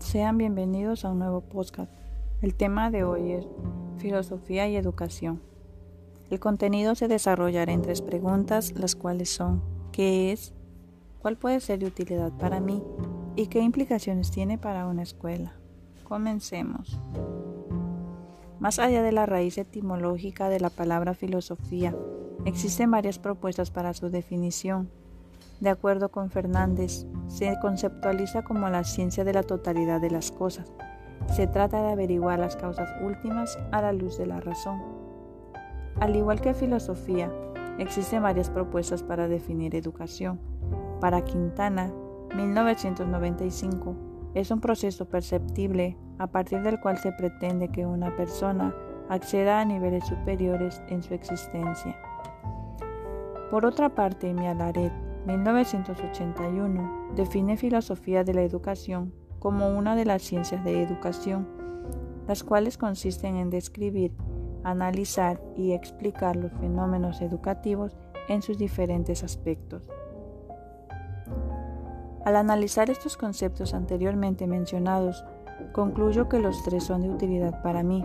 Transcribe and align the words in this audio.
Sean 0.00 0.36
bienvenidos 0.36 1.04
a 1.04 1.12
un 1.12 1.20
nuevo 1.20 1.42
podcast. 1.42 1.92
El 2.42 2.56
tema 2.56 2.90
de 2.90 3.04
hoy 3.04 3.32
es 3.32 3.46
filosofía 3.98 4.66
y 4.66 4.74
educación. 4.74 5.40
El 6.28 6.40
contenido 6.40 6.96
se 6.96 7.06
desarrollará 7.06 7.72
en 7.72 7.82
tres 7.82 8.02
preguntas, 8.02 8.72
las 8.72 8.96
cuales 8.96 9.30
son 9.30 9.62
¿qué 9.92 10.32
es? 10.32 10.54
¿Cuál 11.20 11.36
puede 11.36 11.60
ser 11.60 11.78
de 11.78 11.86
utilidad 11.86 12.32
para 12.32 12.58
mí? 12.58 12.82
¿Y 13.36 13.46
qué 13.46 13.60
implicaciones 13.60 14.32
tiene 14.32 14.58
para 14.58 14.88
una 14.88 15.02
escuela? 15.02 15.52
Comencemos. 16.02 16.98
Más 18.58 18.80
allá 18.80 19.02
de 19.02 19.12
la 19.12 19.26
raíz 19.26 19.56
etimológica 19.56 20.48
de 20.48 20.58
la 20.58 20.70
palabra 20.70 21.14
filosofía, 21.14 21.94
existen 22.44 22.90
varias 22.90 23.20
propuestas 23.20 23.70
para 23.70 23.94
su 23.94 24.10
definición. 24.10 24.90
De 25.60 25.70
acuerdo 25.70 26.10
con 26.10 26.30
Fernández, 26.30 27.06
se 27.26 27.58
conceptualiza 27.60 28.42
como 28.42 28.68
la 28.68 28.84
ciencia 28.84 29.24
de 29.24 29.32
la 29.32 29.42
totalidad 29.42 30.00
de 30.00 30.10
las 30.10 30.30
cosas. 30.30 30.72
Se 31.34 31.48
trata 31.48 31.82
de 31.82 31.92
averiguar 31.92 32.38
las 32.38 32.56
causas 32.56 32.88
últimas 33.02 33.58
a 33.72 33.82
la 33.82 33.92
luz 33.92 34.16
de 34.18 34.26
la 34.26 34.40
razón. 34.40 34.80
Al 35.98 36.14
igual 36.14 36.40
que 36.40 36.54
filosofía, 36.54 37.32
existen 37.78 38.22
varias 38.22 38.50
propuestas 38.50 39.02
para 39.02 39.26
definir 39.26 39.74
educación. 39.74 40.38
Para 41.00 41.24
Quintana, 41.24 41.92
1995, 42.36 43.96
es 44.34 44.52
un 44.52 44.60
proceso 44.60 45.08
perceptible 45.08 45.96
a 46.18 46.28
partir 46.28 46.62
del 46.62 46.78
cual 46.80 46.98
se 46.98 47.10
pretende 47.12 47.68
que 47.68 47.84
una 47.84 48.14
persona 48.16 48.74
acceda 49.08 49.60
a 49.60 49.64
niveles 49.64 50.06
superiores 50.06 50.82
en 50.88 51.02
su 51.02 51.14
existencia. 51.14 51.96
Por 53.50 53.64
otra 53.64 53.88
parte, 53.88 54.32
Mialaret 54.34 55.07
1981 55.28 57.12
define 57.14 57.58
filosofía 57.58 58.24
de 58.24 58.32
la 58.32 58.42
educación 58.42 59.12
como 59.38 59.68
una 59.68 59.94
de 59.94 60.06
las 60.06 60.22
ciencias 60.22 60.64
de 60.64 60.82
educación, 60.82 61.46
las 62.26 62.42
cuales 62.42 62.78
consisten 62.78 63.36
en 63.36 63.50
describir, 63.50 64.16
analizar 64.64 65.38
y 65.54 65.72
explicar 65.72 66.34
los 66.34 66.50
fenómenos 66.52 67.20
educativos 67.20 67.94
en 68.28 68.40
sus 68.40 68.56
diferentes 68.56 69.22
aspectos. 69.22 69.82
Al 72.24 72.34
analizar 72.34 72.88
estos 72.88 73.18
conceptos 73.18 73.74
anteriormente 73.74 74.46
mencionados, 74.46 75.26
concluyo 75.72 76.30
que 76.30 76.38
los 76.38 76.62
tres 76.64 76.84
son 76.84 77.02
de 77.02 77.10
utilidad 77.10 77.62
para 77.62 77.82
mí. 77.82 78.02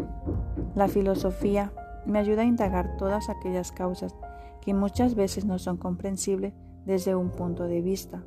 La 0.76 0.90
filosofía 0.90 1.72
me 2.06 2.20
ayuda 2.20 2.42
a 2.42 2.46
indagar 2.46 2.98
todas 2.98 3.30
aquellas 3.30 3.72
causas 3.72 4.14
que 4.62 4.74
muchas 4.74 5.16
veces 5.16 5.46
no 5.46 5.58
son 5.58 5.78
comprensibles 5.78 6.54
desde 6.86 7.16
un 7.16 7.30
punto 7.30 7.64
de 7.64 7.82
vista. 7.82 8.24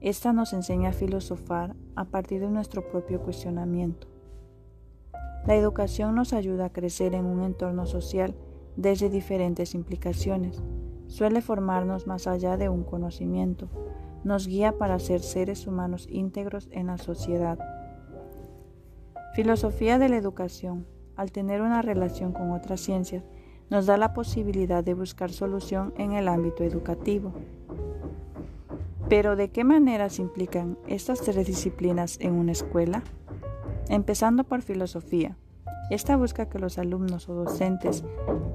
Esta 0.00 0.32
nos 0.32 0.52
enseña 0.52 0.90
a 0.90 0.92
filosofar 0.92 1.76
a 1.94 2.06
partir 2.06 2.40
de 2.40 2.48
nuestro 2.48 2.88
propio 2.90 3.20
cuestionamiento. 3.20 4.08
La 5.46 5.54
educación 5.54 6.14
nos 6.14 6.32
ayuda 6.32 6.66
a 6.66 6.72
crecer 6.72 7.14
en 7.14 7.26
un 7.26 7.42
entorno 7.42 7.86
social 7.86 8.34
desde 8.76 9.10
diferentes 9.10 9.74
implicaciones. 9.74 10.62
Suele 11.06 11.42
formarnos 11.42 12.06
más 12.06 12.26
allá 12.26 12.56
de 12.56 12.68
un 12.68 12.84
conocimiento. 12.84 13.68
Nos 14.22 14.46
guía 14.46 14.78
para 14.78 14.98
ser 14.98 15.20
seres 15.20 15.66
humanos 15.66 16.06
íntegros 16.10 16.68
en 16.72 16.86
la 16.86 16.98
sociedad. 16.98 17.58
Filosofía 19.34 19.98
de 19.98 20.08
la 20.08 20.16
educación, 20.16 20.86
al 21.16 21.32
tener 21.32 21.62
una 21.62 21.82
relación 21.82 22.32
con 22.32 22.52
otras 22.52 22.80
ciencias, 22.80 23.24
nos 23.70 23.86
da 23.86 23.96
la 23.96 24.12
posibilidad 24.12 24.82
de 24.82 24.94
buscar 24.94 25.30
solución 25.30 25.94
en 25.96 26.12
el 26.12 26.28
ámbito 26.28 26.64
educativo. 26.64 27.32
Pero 29.10 29.34
¿de 29.34 29.50
qué 29.50 29.64
manera 29.64 30.08
se 30.08 30.22
implican 30.22 30.78
estas 30.86 31.20
tres 31.20 31.44
disciplinas 31.44 32.16
en 32.20 32.34
una 32.34 32.52
escuela? 32.52 33.02
Empezando 33.88 34.44
por 34.44 34.62
filosofía. 34.62 35.36
Esta 35.90 36.16
busca 36.16 36.48
que 36.48 36.60
los 36.60 36.78
alumnos 36.78 37.28
o 37.28 37.34
docentes 37.34 38.04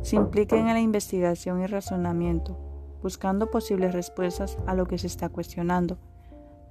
se 0.02 0.16
impliquen 0.16 0.70
en 0.70 0.76
la 0.76 0.80
investigación 0.80 1.62
y 1.62 1.68
razonamiento, 1.68 2.58
buscando 3.04 3.52
posibles 3.52 3.94
respuestas 3.94 4.58
a 4.66 4.76
lo 4.76 4.86
que 4.86 4.98
se 4.98 5.08
está 5.08 5.28
cuestionando. 5.28 5.98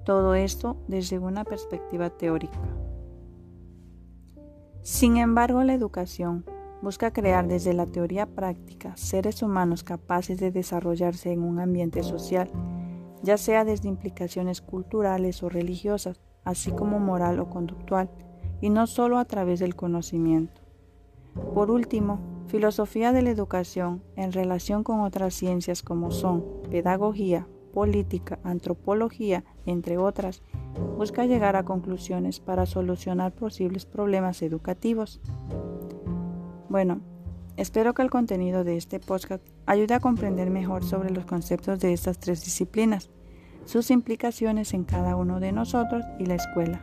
Todo 0.03 0.33
esto 0.33 0.77
desde 0.87 1.19
una 1.19 1.43
perspectiva 1.43 2.09
teórica. 2.09 2.59
Sin 4.81 5.17
embargo, 5.17 5.63
la 5.63 5.75
educación 5.75 6.43
busca 6.81 7.13
crear 7.13 7.47
desde 7.47 7.75
la 7.75 7.85
teoría 7.85 8.25
práctica 8.25 8.97
seres 8.97 9.43
humanos 9.43 9.83
capaces 9.83 10.39
de 10.39 10.49
desarrollarse 10.49 11.31
en 11.31 11.43
un 11.43 11.59
ambiente 11.59 12.01
social 12.01 12.49
ya 13.25 13.37
sea 13.37 13.65
desde 13.65 13.89
implicaciones 13.89 14.61
culturales 14.61 15.41
o 15.43 15.49
religiosas, 15.49 16.21
así 16.43 16.71
como 16.71 16.99
moral 16.99 17.39
o 17.39 17.49
conductual, 17.49 18.09
y 18.61 18.69
no 18.69 18.87
solo 18.87 19.17
a 19.17 19.25
través 19.25 19.59
del 19.59 19.75
conocimiento. 19.75 20.61
Por 21.53 21.71
último, 21.71 22.19
filosofía 22.47 23.11
de 23.11 23.23
la 23.23 23.31
educación 23.31 24.03
en 24.15 24.31
relación 24.31 24.83
con 24.83 25.01
otras 25.01 25.33
ciencias 25.33 25.81
como 25.81 26.11
son 26.11 26.45
pedagogía, 26.69 27.47
política, 27.73 28.39
antropología, 28.43 29.43
entre 29.65 29.97
otras, 29.97 30.43
busca 30.95 31.25
llegar 31.25 31.55
a 31.55 31.65
conclusiones 31.65 32.39
para 32.39 32.65
solucionar 32.65 33.33
posibles 33.33 33.85
problemas 33.85 34.43
educativos. 34.43 35.19
Bueno, 36.69 37.01
espero 37.57 37.93
que 37.93 38.01
el 38.01 38.09
contenido 38.09 38.63
de 38.63 38.77
este 38.77 38.99
podcast 38.99 39.45
ayude 39.65 39.93
a 39.93 39.99
comprender 39.99 40.49
mejor 40.49 40.83
sobre 40.83 41.11
los 41.11 41.25
conceptos 41.25 41.79
de 41.79 41.93
estas 41.93 42.19
tres 42.19 42.43
disciplinas 42.43 43.09
sus 43.65 43.89
implicaciones 43.91 44.73
en 44.73 44.83
cada 44.83 45.15
uno 45.15 45.39
de 45.39 45.51
nosotros 45.51 46.05
y 46.19 46.25
la 46.25 46.35
escuela. 46.35 46.81